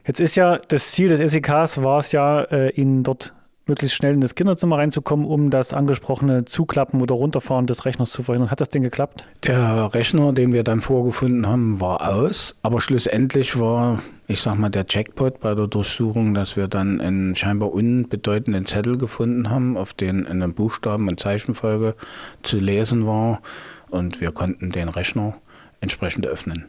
Jetzt 0.06 0.20
ist 0.20 0.36
ja 0.36 0.58
das 0.58 0.92
Ziel 0.92 1.10
des 1.10 1.32
SEKs 1.32 1.84
war 1.84 2.00
es 2.00 2.14
ja, 2.14 2.42
äh, 2.44 2.70
ihn 2.72 3.04
dort 3.04 3.34
möglichst 3.68 3.96
schnell 3.96 4.14
in 4.14 4.22
das 4.22 4.36
Kinderzimmer 4.36 4.78
reinzukommen, 4.78 5.26
um 5.26 5.50
das 5.50 5.74
angesprochene 5.74 6.46
Zuklappen 6.46 7.02
oder 7.02 7.16
Runterfahren 7.16 7.68
des 7.68 7.86
Rechners 7.86 8.12
zu 8.12 8.24
verhindern. 8.24 8.52
Hat 8.52 8.62
das 8.62 8.70
denn 8.70 8.84
geklappt? 8.84 9.28
Der 9.44 9.94
Rechner, 9.94 10.34
den 10.34 10.54
wir 10.54 10.64
dann 10.64 10.82
vorgefunden 10.82 11.48
haben, 11.48 11.82
war 11.82 12.08
aus. 12.08 12.56
Aber 12.62 12.82
schlussendlich 12.82 13.60
war, 13.60 14.02
ich 14.28 14.42
sag 14.42 14.58
mal, 14.58 14.70
der 14.70 14.86
Jackpot 14.88 15.40
bei 15.40 15.54
der 15.56 15.68
Durchsuchung, 15.68 16.34
dass 16.34 16.56
wir 16.56 16.68
dann 16.68 17.02
einen 17.02 17.36
scheinbar 17.36 17.74
unbedeutenden 17.74 18.66
Zettel 18.66 18.98
gefunden 18.98 19.50
haben, 19.50 19.78
auf 19.78 19.94
den 19.94 20.28
eine 20.28 20.48
Buchstaben- 20.50 21.08
und 21.08 21.20
Zeichenfolge 21.20 21.96
zu 22.44 22.60
lesen 22.60 23.06
war. 23.06 23.42
Und 23.90 24.22
wir 24.22 24.32
konnten 24.32 24.72
den 24.72 24.90
Rechner 24.90 25.36
entsprechend 25.82 26.26
öffnen. 26.26 26.66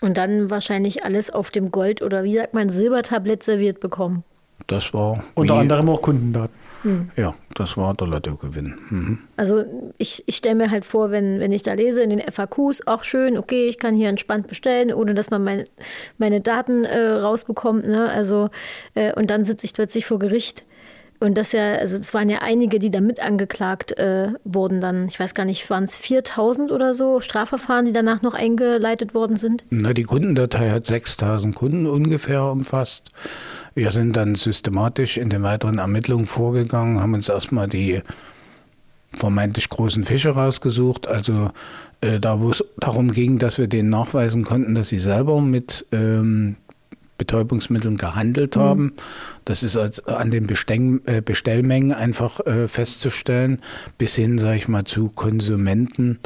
Und 0.00 0.16
dann 0.16 0.50
wahrscheinlich 0.50 1.04
alles 1.04 1.30
auf 1.30 1.50
dem 1.50 1.70
Gold- 1.70 2.02
oder 2.02 2.24
wie 2.24 2.36
sagt 2.36 2.54
man, 2.54 2.70
Silbertablett 2.70 3.42
serviert 3.42 3.78
bekommen. 3.78 4.24
Das 4.66 4.94
war. 4.94 5.22
Unter 5.34 5.54
anderem 5.54 5.88
auch 5.88 6.02
Kundendaten. 6.02 6.62
Hm. 6.82 7.10
Ja, 7.16 7.34
das 7.54 7.76
war 7.76 7.94
der 7.94 8.08
Lottogewinn. 8.08 8.74
Mhm. 8.90 9.18
Also 9.36 9.64
ich, 9.98 10.24
ich 10.26 10.36
stelle 10.36 10.56
mir 10.56 10.70
halt 10.70 10.84
vor, 10.84 11.10
wenn, 11.10 11.38
wenn 11.38 11.52
ich 11.52 11.62
da 11.62 11.74
lese 11.74 12.02
in 12.02 12.10
den 12.10 12.20
FAQs, 12.20 12.86
auch 12.86 13.04
schön, 13.04 13.38
okay, 13.38 13.68
ich 13.68 13.78
kann 13.78 13.94
hier 13.94 14.08
entspannt 14.08 14.48
bestellen, 14.48 14.92
ohne 14.92 15.14
dass 15.14 15.30
man 15.30 15.44
mein, 15.44 15.64
meine 16.18 16.40
Daten 16.40 16.84
äh, 16.84 17.10
rausbekommt. 17.10 17.86
Ne? 17.86 18.10
Also, 18.10 18.50
äh, 18.94 19.12
und 19.14 19.30
dann 19.30 19.44
sitze 19.44 19.64
ich 19.64 19.74
plötzlich 19.74 20.06
vor 20.06 20.18
Gericht 20.18 20.64
und 21.22 21.38
das 21.38 21.52
ja, 21.52 21.74
also 21.74 21.96
es 21.96 22.12
waren 22.12 22.28
ja 22.28 22.38
einige, 22.38 22.78
die 22.78 22.90
da 22.90 23.00
mit 23.00 23.22
angeklagt 23.22 23.96
äh, 23.98 24.28
wurden 24.44 24.80
dann. 24.80 25.06
Ich 25.08 25.18
weiß 25.18 25.34
gar 25.34 25.44
nicht, 25.44 25.68
waren 25.70 25.84
es 25.84 25.94
4000 25.94 26.72
oder 26.72 26.94
so 26.94 27.20
Strafverfahren, 27.20 27.86
die 27.86 27.92
danach 27.92 28.22
noch 28.22 28.34
eingeleitet 28.34 29.14
worden 29.14 29.36
sind? 29.36 29.64
Na, 29.70 29.92
die 29.92 30.02
Kundendatei 30.02 30.70
hat 30.70 30.86
6000 30.86 31.54
Kunden 31.54 31.86
ungefähr 31.86 32.44
umfasst. 32.44 33.10
Wir 33.74 33.90
sind 33.90 34.16
dann 34.16 34.34
systematisch 34.34 35.16
in 35.16 35.30
den 35.30 35.42
weiteren 35.42 35.78
Ermittlungen 35.78 36.26
vorgegangen, 36.26 37.00
haben 37.00 37.14
uns 37.14 37.28
erstmal 37.28 37.68
die 37.68 38.02
vermeintlich 39.14 39.68
großen 39.68 40.04
Fische 40.04 40.30
rausgesucht. 40.30 41.06
Also 41.06 41.50
äh, 42.00 42.18
da, 42.18 42.40
wo 42.40 42.50
es 42.50 42.64
darum 42.78 43.12
ging, 43.12 43.38
dass 43.38 43.58
wir 43.58 43.68
denen 43.68 43.90
nachweisen 43.90 44.44
konnten, 44.44 44.74
dass 44.74 44.88
sie 44.88 44.98
selber 44.98 45.40
mit 45.40 45.86
ähm, 45.92 46.56
Betäubungsmitteln 47.22 47.98
gehandelt 47.98 48.56
haben. 48.56 48.82
Mhm. 48.82 48.92
Das 49.44 49.62
ist 49.62 49.76
als, 49.76 50.04
an 50.06 50.32
den 50.32 50.48
Besteng, 50.48 51.02
äh, 51.06 51.20
Bestellmengen 51.20 51.92
einfach 51.92 52.40
äh, 52.40 52.66
festzustellen, 52.66 53.60
bis 53.96 54.16
hin, 54.16 54.38
sage 54.38 54.56
ich 54.56 54.66
mal, 54.66 54.82
zu 54.82 55.08
Konsumenten, 55.08 56.18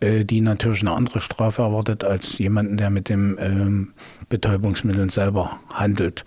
äh, 0.00 0.24
die 0.24 0.40
natürlich 0.40 0.80
eine 0.80 0.92
andere 0.92 1.20
Strafe 1.20 1.62
erwartet 1.62 2.02
als 2.02 2.38
jemanden, 2.38 2.76
der 2.76 2.90
mit 2.90 3.08
dem 3.08 3.38
ähm, 3.40 3.92
Betäubungsmitteln 4.28 5.08
selber 5.08 5.60
handelt. 5.72 6.24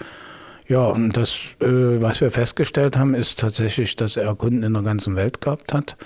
Ja, 0.69 0.85
und 0.85 1.17
das, 1.17 1.39
äh, 1.59 2.01
was 2.01 2.21
wir 2.21 2.31
festgestellt 2.31 2.97
haben, 2.97 3.15
ist 3.15 3.39
tatsächlich, 3.39 3.97
dass 3.97 4.15
er 4.15 4.33
Kunden 4.35 4.63
in 4.63 4.73
der 4.73 4.83
ganzen 4.83 5.17
Welt 5.17 5.41
gehabt 5.41 5.73
hat. 5.73 5.97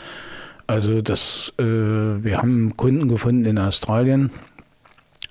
Also 0.66 1.04
das, 1.04 1.54
äh, 1.60 1.64
wir 1.64 2.40
haben 2.40 2.76
Kunden 2.76 3.08
gefunden 3.08 3.46
in 3.46 3.60
Australien, 3.60 4.32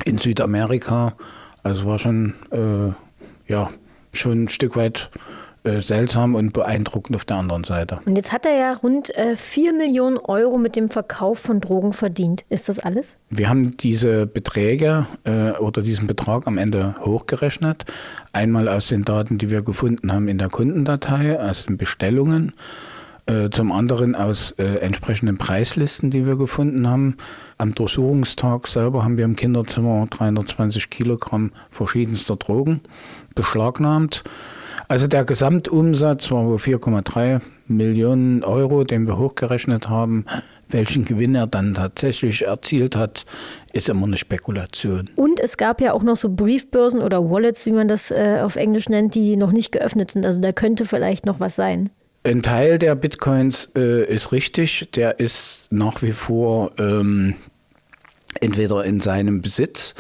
in 0.04 0.18
Südamerika, 0.18 1.14
also 1.66 1.84
war 1.84 1.98
schon, 1.98 2.34
äh, 2.52 2.92
ja, 3.50 3.70
schon 4.12 4.44
ein 4.44 4.48
Stück 4.48 4.76
weit 4.76 5.10
äh, 5.64 5.80
seltsam 5.80 6.36
und 6.36 6.52
beeindruckend 6.52 7.16
auf 7.16 7.24
der 7.24 7.38
anderen 7.38 7.64
Seite. 7.64 7.98
Und 8.04 8.14
jetzt 8.14 8.32
hat 8.32 8.46
er 8.46 8.56
ja 8.56 8.72
rund 8.74 9.12
äh, 9.16 9.34
4 9.34 9.72
Millionen 9.72 10.16
Euro 10.16 10.58
mit 10.58 10.76
dem 10.76 10.90
Verkauf 10.90 11.40
von 11.40 11.60
Drogen 11.60 11.92
verdient. 11.92 12.44
Ist 12.50 12.68
das 12.68 12.78
alles? 12.78 13.16
Wir 13.30 13.48
haben 13.48 13.76
diese 13.76 14.26
Beträge 14.26 15.06
äh, 15.24 15.50
oder 15.52 15.82
diesen 15.82 16.06
Betrag 16.06 16.46
am 16.46 16.56
Ende 16.56 16.94
hochgerechnet. 17.00 17.84
Einmal 18.32 18.68
aus 18.68 18.86
den 18.86 19.04
Daten, 19.04 19.38
die 19.38 19.50
wir 19.50 19.62
gefunden 19.62 20.12
haben 20.12 20.28
in 20.28 20.38
der 20.38 20.50
Kundendatei, 20.50 21.40
aus 21.40 21.66
den 21.66 21.78
Bestellungen 21.78 22.52
äh, 23.26 23.50
zum 23.50 23.72
anderen 23.72 24.14
aus 24.14 24.52
äh, 24.52 24.76
entsprechenden 24.78 25.36
Preislisten, 25.36 26.10
die 26.10 26.26
wir 26.26 26.36
gefunden 26.36 26.88
haben. 26.88 27.16
Am 27.58 27.74
Durchsuchungstag 27.74 28.68
selber 28.68 29.04
haben 29.04 29.16
wir 29.16 29.24
im 29.24 29.36
Kinderzimmer 29.36 30.06
320 30.08 30.90
Kilogramm 30.90 31.52
verschiedenster 31.70 32.36
Drogen 32.36 32.80
beschlagnahmt. 33.34 34.24
Also 34.88 35.08
der 35.08 35.24
Gesamtumsatz 35.24 36.30
war 36.30 36.46
wohl 36.46 36.56
4,3 36.56 37.40
Millionen 37.66 38.44
Euro, 38.44 38.84
den 38.84 39.06
wir 39.06 39.18
hochgerechnet 39.18 39.88
haben. 39.88 40.24
Welchen 40.68 41.04
Gewinn 41.04 41.34
er 41.34 41.46
dann 41.46 41.74
tatsächlich 41.74 42.46
erzielt 42.46 42.94
hat, 42.94 43.24
ist 43.72 43.88
immer 43.88 44.06
eine 44.06 44.16
Spekulation. 44.16 45.10
Und 45.16 45.40
es 45.40 45.56
gab 45.56 45.80
ja 45.80 45.92
auch 45.92 46.02
noch 46.02 46.16
so 46.16 46.28
Briefbörsen 46.28 47.02
oder 47.02 47.28
Wallets, 47.28 47.66
wie 47.66 47.72
man 47.72 47.88
das 47.88 48.10
äh, 48.10 48.40
auf 48.42 48.56
Englisch 48.56 48.88
nennt, 48.88 49.14
die 49.14 49.36
noch 49.36 49.52
nicht 49.52 49.72
geöffnet 49.72 50.10
sind. 50.10 50.24
Also 50.24 50.40
da 50.40 50.52
könnte 50.52 50.84
vielleicht 50.84 51.26
noch 51.26 51.40
was 51.40 51.56
sein. 51.56 51.90
Ein 52.26 52.42
Teil 52.42 52.80
der 52.80 52.96
Bitcoins 52.96 53.70
äh, 53.76 54.04
ist 54.04 54.32
richtig, 54.32 54.90
der 54.96 55.20
ist 55.20 55.68
nach 55.70 56.02
wie 56.02 56.10
vor 56.10 56.72
ähm, 56.76 57.34
entweder 58.40 58.84
in 58.84 58.98
seinem 58.98 59.42
Besitz 59.42 59.94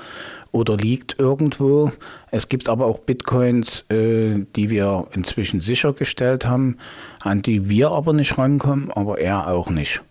oder 0.50 0.76
liegt 0.76 1.20
irgendwo. 1.20 1.92
Es 2.32 2.48
gibt 2.48 2.68
aber 2.68 2.86
auch 2.86 2.98
Bitcoins, 2.98 3.84
äh, 3.90 4.44
die 4.56 4.70
wir 4.70 5.06
inzwischen 5.12 5.60
sichergestellt 5.60 6.46
haben, 6.46 6.78
an 7.20 7.42
die 7.42 7.68
wir 7.68 7.92
aber 7.92 8.12
nicht 8.12 8.36
rankommen, 8.36 8.90
aber 8.90 9.20
er 9.20 9.46
auch 9.46 9.70
nicht. 9.70 10.02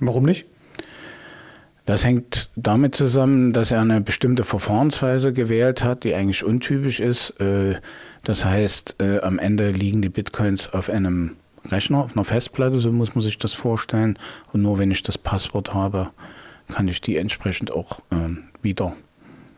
Warum 0.00 0.24
nicht? 0.24 0.46
Das 1.86 2.04
hängt 2.04 2.50
damit 2.56 2.96
zusammen, 2.96 3.52
dass 3.52 3.70
er 3.70 3.82
eine 3.82 4.00
bestimmte 4.00 4.42
Verfahrensweise 4.42 5.32
gewählt 5.32 5.84
hat, 5.84 6.02
die 6.02 6.16
eigentlich 6.16 6.42
untypisch 6.42 6.98
ist. 6.98 7.38
Äh, 7.38 7.76
das 8.24 8.44
heißt, 8.44 8.96
äh, 8.98 9.20
am 9.20 9.38
Ende 9.38 9.70
liegen 9.70 10.02
die 10.02 10.08
Bitcoins 10.08 10.68
auf 10.72 10.90
einem 10.90 11.36
Rechner, 11.64 12.04
auf 12.04 12.16
einer 12.16 12.24
Festplatte, 12.24 12.78
so 12.80 12.90
muss 12.92 13.14
man 13.14 13.22
sich 13.22 13.38
das 13.38 13.52
vorstellen. 13.52 14.18
Und 14.52 14.62
nur 14.62 14.78
wenn 14.78 14.90
ich 14.90 15.02
das 15.02 15.18
Passwort 15.18 15.74
habe, 15.74 16.10
kann 16.68 16.88
ich 16.88 17.00
die 17.00 17.16
entsprechend 17.16 17.72
auch 17.72 18.00
ähm, 18.10 18.44
wieder 18.62 18.94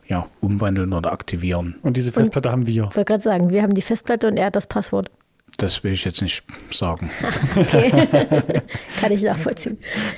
ja, 0.07 0.27
umwandeln 0.41 0.93
oder 0.93 1.11
aktivieren. 1.11 1.75
Und 1.81 1.97
diese 1.97 2.11
Festplatte 2.11 2.49
und, 2.49 2.53
haben 2.53 2.67
wir. 2.67 2.87
Ich 2.89 2.95
wollte 2.95 3.05
gerade 3.05 3.23
sagen, 3.23 3.51
wir 3.51 3.63
haben 3.63 3.73
die 3.73 3.81
Festplatte 3.81 4.27
und 4.27 4.37
er 4.37 4.47
hat 4.47 4.55
das 4.55 4.67
Passwort. 4.67 5.09
Das 5.57 5.83
will 5.83 5.93
ich 5.93 6.03
jetzt 6.03 6.21
nicht 6.21 6.43
sagen. 6.71 7.11
okay, 7.55 8.07
kann 8.99 9.11
ich 9.11 9.21
nachvollziehen. 9.21 9.77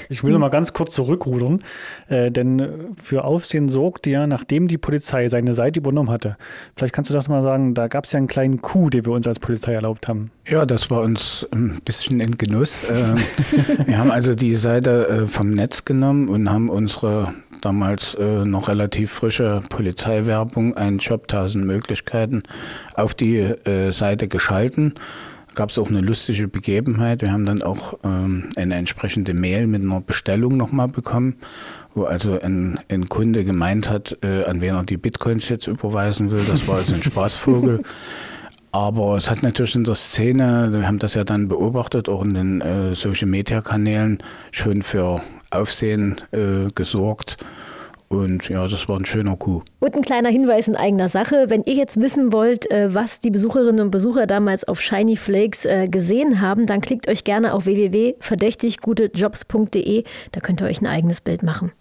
Ich 0.10 0.24
will 0.24 0.32
noch 0.32 0.40
mal 0.40 0.50
ganz 0.50 0.74
kurz 0.74 0.96
zurückrudern, 0.96 1.62
äh, 2.08 2.32
denn 2.32 2.96
für 3.02 3.26
Aufsehen 3.26 3.68
sorgte 3.70 4.10
ja, 4.10 4.28
nachdem 4.28 4.68
die 4.68 4.78
Polizei 4.78 5.28
seine 5.28 5.54
Seite 5.54 5.80
übernommen 5.80 6.10
hatte. 6.10 6.38
Vielleicht 6.76 6.94
kannst 6.94 7.10
du 7.10 7.14
das 7.14 7.28
mal 7.28 7.42
sagen, 7.42 7.74
da 7.74 7.88
gab 7.88 8.06
es 8.06 8.14
ja 8.14 8.18
einen 8.18 8.28
kleinen 8.28 8.62
Coup, 8.62 8.90
den 8.90 9.06
wir 9.06 9.12
uns 9.12 9.28
als 9.28 9.40
Polizei 9.40 9.74
erlaubt 9.74 10.08
haben. 10.08 10.32
Ja, 10.48 10.66
das 10.66 10.90
war 10.90 11.02
uns 11.02 11.46
ein 11.52 11.82
bisschen 11.84 12.20
in 12.20 12.38
Genuss. 12.38 12.84
Äh, 12.84 13.16
wir 13.86 13.98
haben 13.98 14.12
also 14.12 14.36
die 14.36 14.56
Seite 14.56 15.08
äh, 15.08 15.26
vom 15.26 15.50
Netz 15.50 15.84
genommen 15.86 16.30
und 16.30 16.50
haben 16.50 16.70
unsere 16.70 17.34
damals 17.66 18.14
äh, 18.16 18.46
noch 18.46 18.70
relativ 18.70 19.12
frische 19.12 19.64
Polizeiwerbung, 19.70 20.78
ein 20.78 21.00
Job, 21.00 21.24
1000 21.24 21.66
Möglichkeiten, 21.66 22.44
auf 22.94 23.16
die 23.16 23.38
äh, 23.38 23.92
Seite 23.92 24.28
geschalten. 24.28 24.94
Gab 25.56 25.70
es 25.70 25.80
auch 25.80 25.88
eine 25.88 26.02
lustige 26.02 26.48
Begebenheit. 26.48 27.22
Wir 27.22 27.32
haben 27.32 27.46
dann 27.46 27.64
auch 27.64 27.98
ähm, 28.04 28.50
eine 28.56 28.76
entsprechende 28.76 29.34
Mail 29.34 29.68
mit 29.68 29.82
einer 29.82 30.02
Bestellung 30.02 30.58
nochmal 30.58 30.90
bekommen, 30.90 31.38
wo 31.94 32.04
also 32.04 32.40
ein, 32.40 32.78
ein 32.90 33.08
Kunde 33.08 33.46
gemeint 33.46 33.90
hat, 33.90 34.18
äh, 34.22 34.44
an 34.44 34.62
wen 34.62 34.76
er 34.76 34.84
die 34.84 34.98
Bitcoins 34.98 35.48
jetzt 35.50 35.68
überweisen 35.68 36.30
will. 36.30 36.44
Das 36.48 36.68
war 36.68 36.76
also 36.76 36.94
ein 36.94 37.04
Spaßvogel. 37.04 37.84
Aber 38.74 39.16
es 39.16 39.32
hat 39.32 39.42
natürlich 39.42 39.76
in 39.76 39.86
der 39.86 39.96
Szene, 39.96 40.68
wir 40.74 40.86
haben 40.86 41.00
das 41.00 41.14
ja 41.14 41.24
dann 41.24 41.48
beobachtet, 41.48 42.10
auch 42.10 42.26
in 42.26 42.34
den 42.34 42.60
äh, 42.60 42.94
Social 42.94 43.30
Media 43.30 43.62
Kanälen, 43.62 44.18
schon 44.52 44.82
für 44.82 45.22
Aufsehen 45.50 46.22
äh, 46.32 46.70
gesorgt. 46.74 47.38
Und 48.08 48.50
ja, 48.50 48.68
das 48.68 48.88
war 48.88 49.00
ein 49.00 49.06
schöner 49.06 49.36
Coup. 49.36 49.64
Und 49.80 49.96
ein 49.96 50.04
kleiner 50.04 50.30
Hinweis 50.30 50.68
in 50.68 50.76
eigener 50.76 51.10
Sache. 51.10 51.46
Wenn 51.50 51.64
ihr 51.64 51.74
jetzt 51.74 52.00
wissen 52.00 52.32
wollt, 52.32 52.70
äh, 52.72 52.94
was 52.94 53.20
die 53.20 53.32
Besucherinnen 53.32 53.86
und 53.86 53.92
Besucher 53.92 54.28
damals 54.28 54.64
auf 54.64 54.80
Shiny 54.80 55.18
Flakes 55.18 55.66
äh, 55.66 55.88
gesehen 55.88 56.40
haben, 56.40 56.68
dann 56.68 56.82
klickt 56.82 57.08
euch 57.08 57.24
gerne 57.24 57.52
auf 57.54 57.66
www.verdächtiggutejobs.de. 57.66 60.04
Da 60.32 60.40
könnt 60.40 60.62
ihr 60.62 60.68
euch 60.68 60.82
ein 60.82 60.88
eigenes 60.88 61.22
Bild 61.22 61.42
machen. 61.42 61.72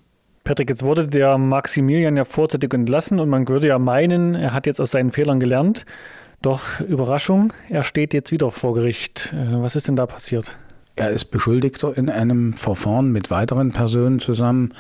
Patrick, 0.44 0.71
jetzt 0.71 0.83
wurde 0.83 1.06
der 1.06 1.37
Maximilian 1.38 2.16
ja 2.16 2.25
vorzeitig 2.25 2.73
entlassen 2.75 3.21
und 3.21 3.28
man 3.28 3.47
würde 3.49 3.68
ja 3.68 3.78
meinen, 3.78 4.35
er 4.35 4.52
hat 4.52 4.66
jetzt 4.66 4.80
aus 4.80 4.90
seinen 4.90 5.11
Fehlern 5.11 5.40
gelernt. 5.40 5.87
Doch 6.42 6.80
Überraschung, 6.80 7.54
er 7.71 7.83
steht 7.83 8.12
jetzt 8.12 8.30
wieder 8.30 8.50
vor 8.50 8.75
Gericht. 8.75 9.35
Äh, 9.35 9.62
was 9.62 9.75
ist 9.76 9.88
denn 9.88 9.97
da 9.97 10.04
passiert? 10.06 10.59
Er 10.96 11.10
ist 11.10 11.26
Beschuldigter 11.26 11.96
in 11.96 12.08
einem 12.08 12.54
Verfahren 12.54 13.10
mit 13.10 13.30
weiteren 13.30 13.72
Personen 13.72 14.20
zusammen 14.20 14.72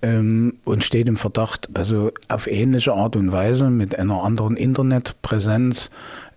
ähm, 0.00 0.54
und 0.64 0.82
steht 0.82 1.08
im 1.08 1.16
Verdacht, 1.16 1.68
also 1.74 2.10
auf 2.28 2.46
ähnliche 2.46 2.92
Art 2.92 3.16
und 3.16 3.32
Weise 3.32 3.70
mit 3.70 3.98
einer 3.98 4.22
anderen 4.22 4.56
Internetpräsenz 4.56 5.90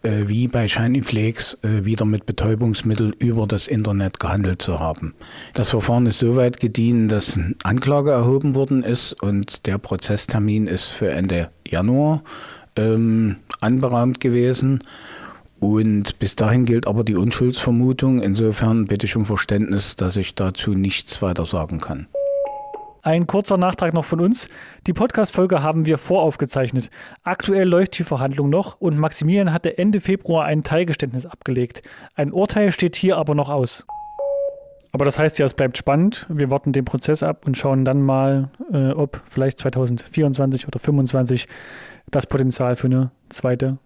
äh, 0.04 0.28
wie 0.28 0.48
bei 0.48 0.68
Shiny 0.68 1.02
Flakes 1.02 1.58
äh, 1.64 1.86
wieder 1.86 2.06
mit 2.06 2.26
Betäubungsmittel 2.26 3.16
über 3.18 3.48
das 3.48 3.68
Internet 3.68 4.20
gehandelt 4.20 4.62
zu 4.62 4.80
haben. 4.80 5.16
Das 5.54 5.70
Verfahren 5.70 6.06
ist 6.06 6.20
soweit 6.20 6.60
gediehen, 6.60 7.08
dass 7.08 7.40
Anklage 7.64 8.12
erhoben 8.12 8.54
worden 8.54 8.84
ist 8.84 9.14
und 9.24 9.66
der 9.66 9.78
Prozesstermin 9.78 10.68
ist 10.68 10.86
für 10.86 11.10
Ende 11.10 11.50
Januar 11.68 12.22
ähm, 12.76 13.38
anberaumt 13.62 14.20
gewesen. 14.20 14.82
Und 15.60 16.20
bis 16.20 16.36
dahin 16.36 16.66
gilt 16.66 16.88
aber 16.88 17.04
die 17.04 17.16
Unschuldsvermutung. 17.16 18.22
Insofern 18.22 18.86
bitte 18.86 19.06
ich 19.06 19.16
um 19.16 19.26
Verständnis, 19.26 19.96
dass 19.96 20.18
ich 20.18 20.36
dazu 20.36 20.74
nichts 20.74 21.22
weiter 21.22 21.46
sagen 21.46 21.80
kann. 21.80 22.08
Ein 23.02 23.28
kurzer 23.28 23.58
Nachtrag 23.58 23.94
noch 23.94 24.04
von 24.04 24.20
uns. 24.20 24.50
Die 24.88 24.94
Podcast-Folge 24.94 25.62
haben 25.62 25.86
wir 25.86 26.00
voraufgezeichnet. 26.00 26.90
Aktuell 27.24 27.70
läuft 27.70 28.00
die 28.00 28.04
Verhandlung 28.04 28.50
noch 28.50 28.82
und 28.82 28.98
Maximilian 28.98 29.54
hatte 29.54 29.78
Ende 29.78 30.02
Februar 30.02 30.46
ein 30.46 30.64
Teilgeständnis 30.64 31.28
abgelegt. 31.28 31.84
Ein 32.16 32.34
Urteil 32.34 32.72
steht 32.72 32.96
hier 32.96 33.18
aber 33.18 33.36
noch 33.36 33.52
aus. 33.52 33.86
Aber 34.92 35.06
das 35.06 35.20
heißt 35.20 35.38
ja, 35.38 35.46
es 35.46 35.54
bleibt 35.54 35.78
spannend. 35.78 36.26
Wir 36.30 36.50
warten 36.50 36.72
den 36.72 36.84
Prozess 36.84 37.22
ab 37.22 37.46
und 37.46 37.56
schauen 37.58 37.86
dann 37.86 38.02
mal, 38.02 38.50
äh, 38.74 38.90
ob 38.90 39.22
vielleicht 39.28 39.60
2024 39.60 40.64
oder 40.64 40.80
2025 40.80 41.48
das 42.10 42.26
Potenzial 42.26 42.76
für 42.76 42.88
eine 42.88 43.12
zweite 43.30 43.78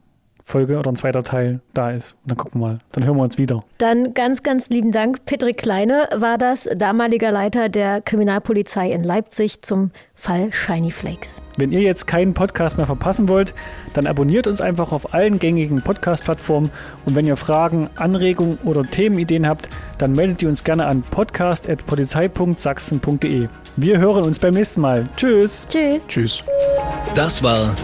Folge 0.49 0.79
oder 0.79 0.91
ein 0.91 0.95
zweiter 0.95 1.21
Teil 1.21 1.59
da 1.73 1.91
ist. 1.91 2.13
Und 2.23 2.31
dann 2.31 2.37
gucken 2.37 2.59
wir 2.59 2.67
mal. 2.67 2.79
Dann 2.91 3.05
hören 3.05 3.17
wir 3.17 3.23
uns 3.23 3.37
wieder. 3.37 3.63
Dann 3.77 4.15
ganz, 4.15 4.41
ganz 4.41 4.69
lieben 4.69 4.91
Dank. 4.91 5.23
Patrick 5.25 5.57
Kleine 5.57 6.09
war 6.15 6.39
das, 6.39 6.67
damaliger 6.75 7.31
Leiter 7.31 7.69
der 7.69 8.01
Kriminalpolizei 8.01 8.91
in 8.91 9.03
Leipzig 9.03 9.61
zum 9.61 9.91
Fall 10.15 10.51
Shiny 10.51 10.89
Flakes. 10.89 11.39
Wenn 11.57 11.71
ihr 11.71 11.81
jetzt 11.81 12.07
keinen 12.07 12.33
Podcast 12.33 12.77
mehr 12.77 12.87
verpassen 12.87 13.29
wollt, 13.29 13.53
dann 13.93 14.07
abonniert 14.07 14.47
uns 14.47 14.59
einfach 14.59 14.91
auf 14.91 15.13
allen 15.13 15.37
gängigen 15.37 15.83
Podcast-Plattformen. 15.83 16.71
Und 17.05 17.15
wenn 17.15 17.27
ihr 17.27 17.35
Fragen, 17.35 17.87
Anregungen 17.95 18.57
oder 18.63 18.83
Themenideen 18.83 19.47
habt, 19.47 19.69
dann 19.99 20.13
meldet 20.13 20.41
ihr 20.41 20.49
uns 20.49 20.63
gerne 20.63 20.87
an 20.87 21.03
podcast.polizei.sachsen.de. 21.11 23.49
Wir 23.75 23.99
hören 23.99 24.25
uns 24.25 24.39
beim 24.39 24.55
nächsten 24.55 24.81
Mal. 24.81 25.07
Tschüss. 25.15 25.67
Tschüss. 25.69 26.01
Tschüss. 26.07 26.43
Das 27.13 27.43
war 27.43 27.75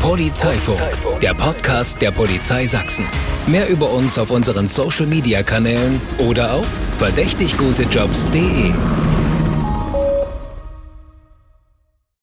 Polizeifunk, 0.00 0.80
der 1.20 1.34
Podcast 1.34 2.00
der 2.00 2.10
Polizei 2.10 2.64
Sachsen. 2.64 3.04
Mehr 3.46 3.68
über 3.68 3.90
uns 3.90 4.18
auf 4.18 4.30
unseren 4.30 4.66
Social 4.66 5.06
Media 5.06 5.42
Kanälen 5.42 6.00
oder 6.16 6.54
auf 6.54 6.66
verdächtiggutejobs.de. 6.96 8.72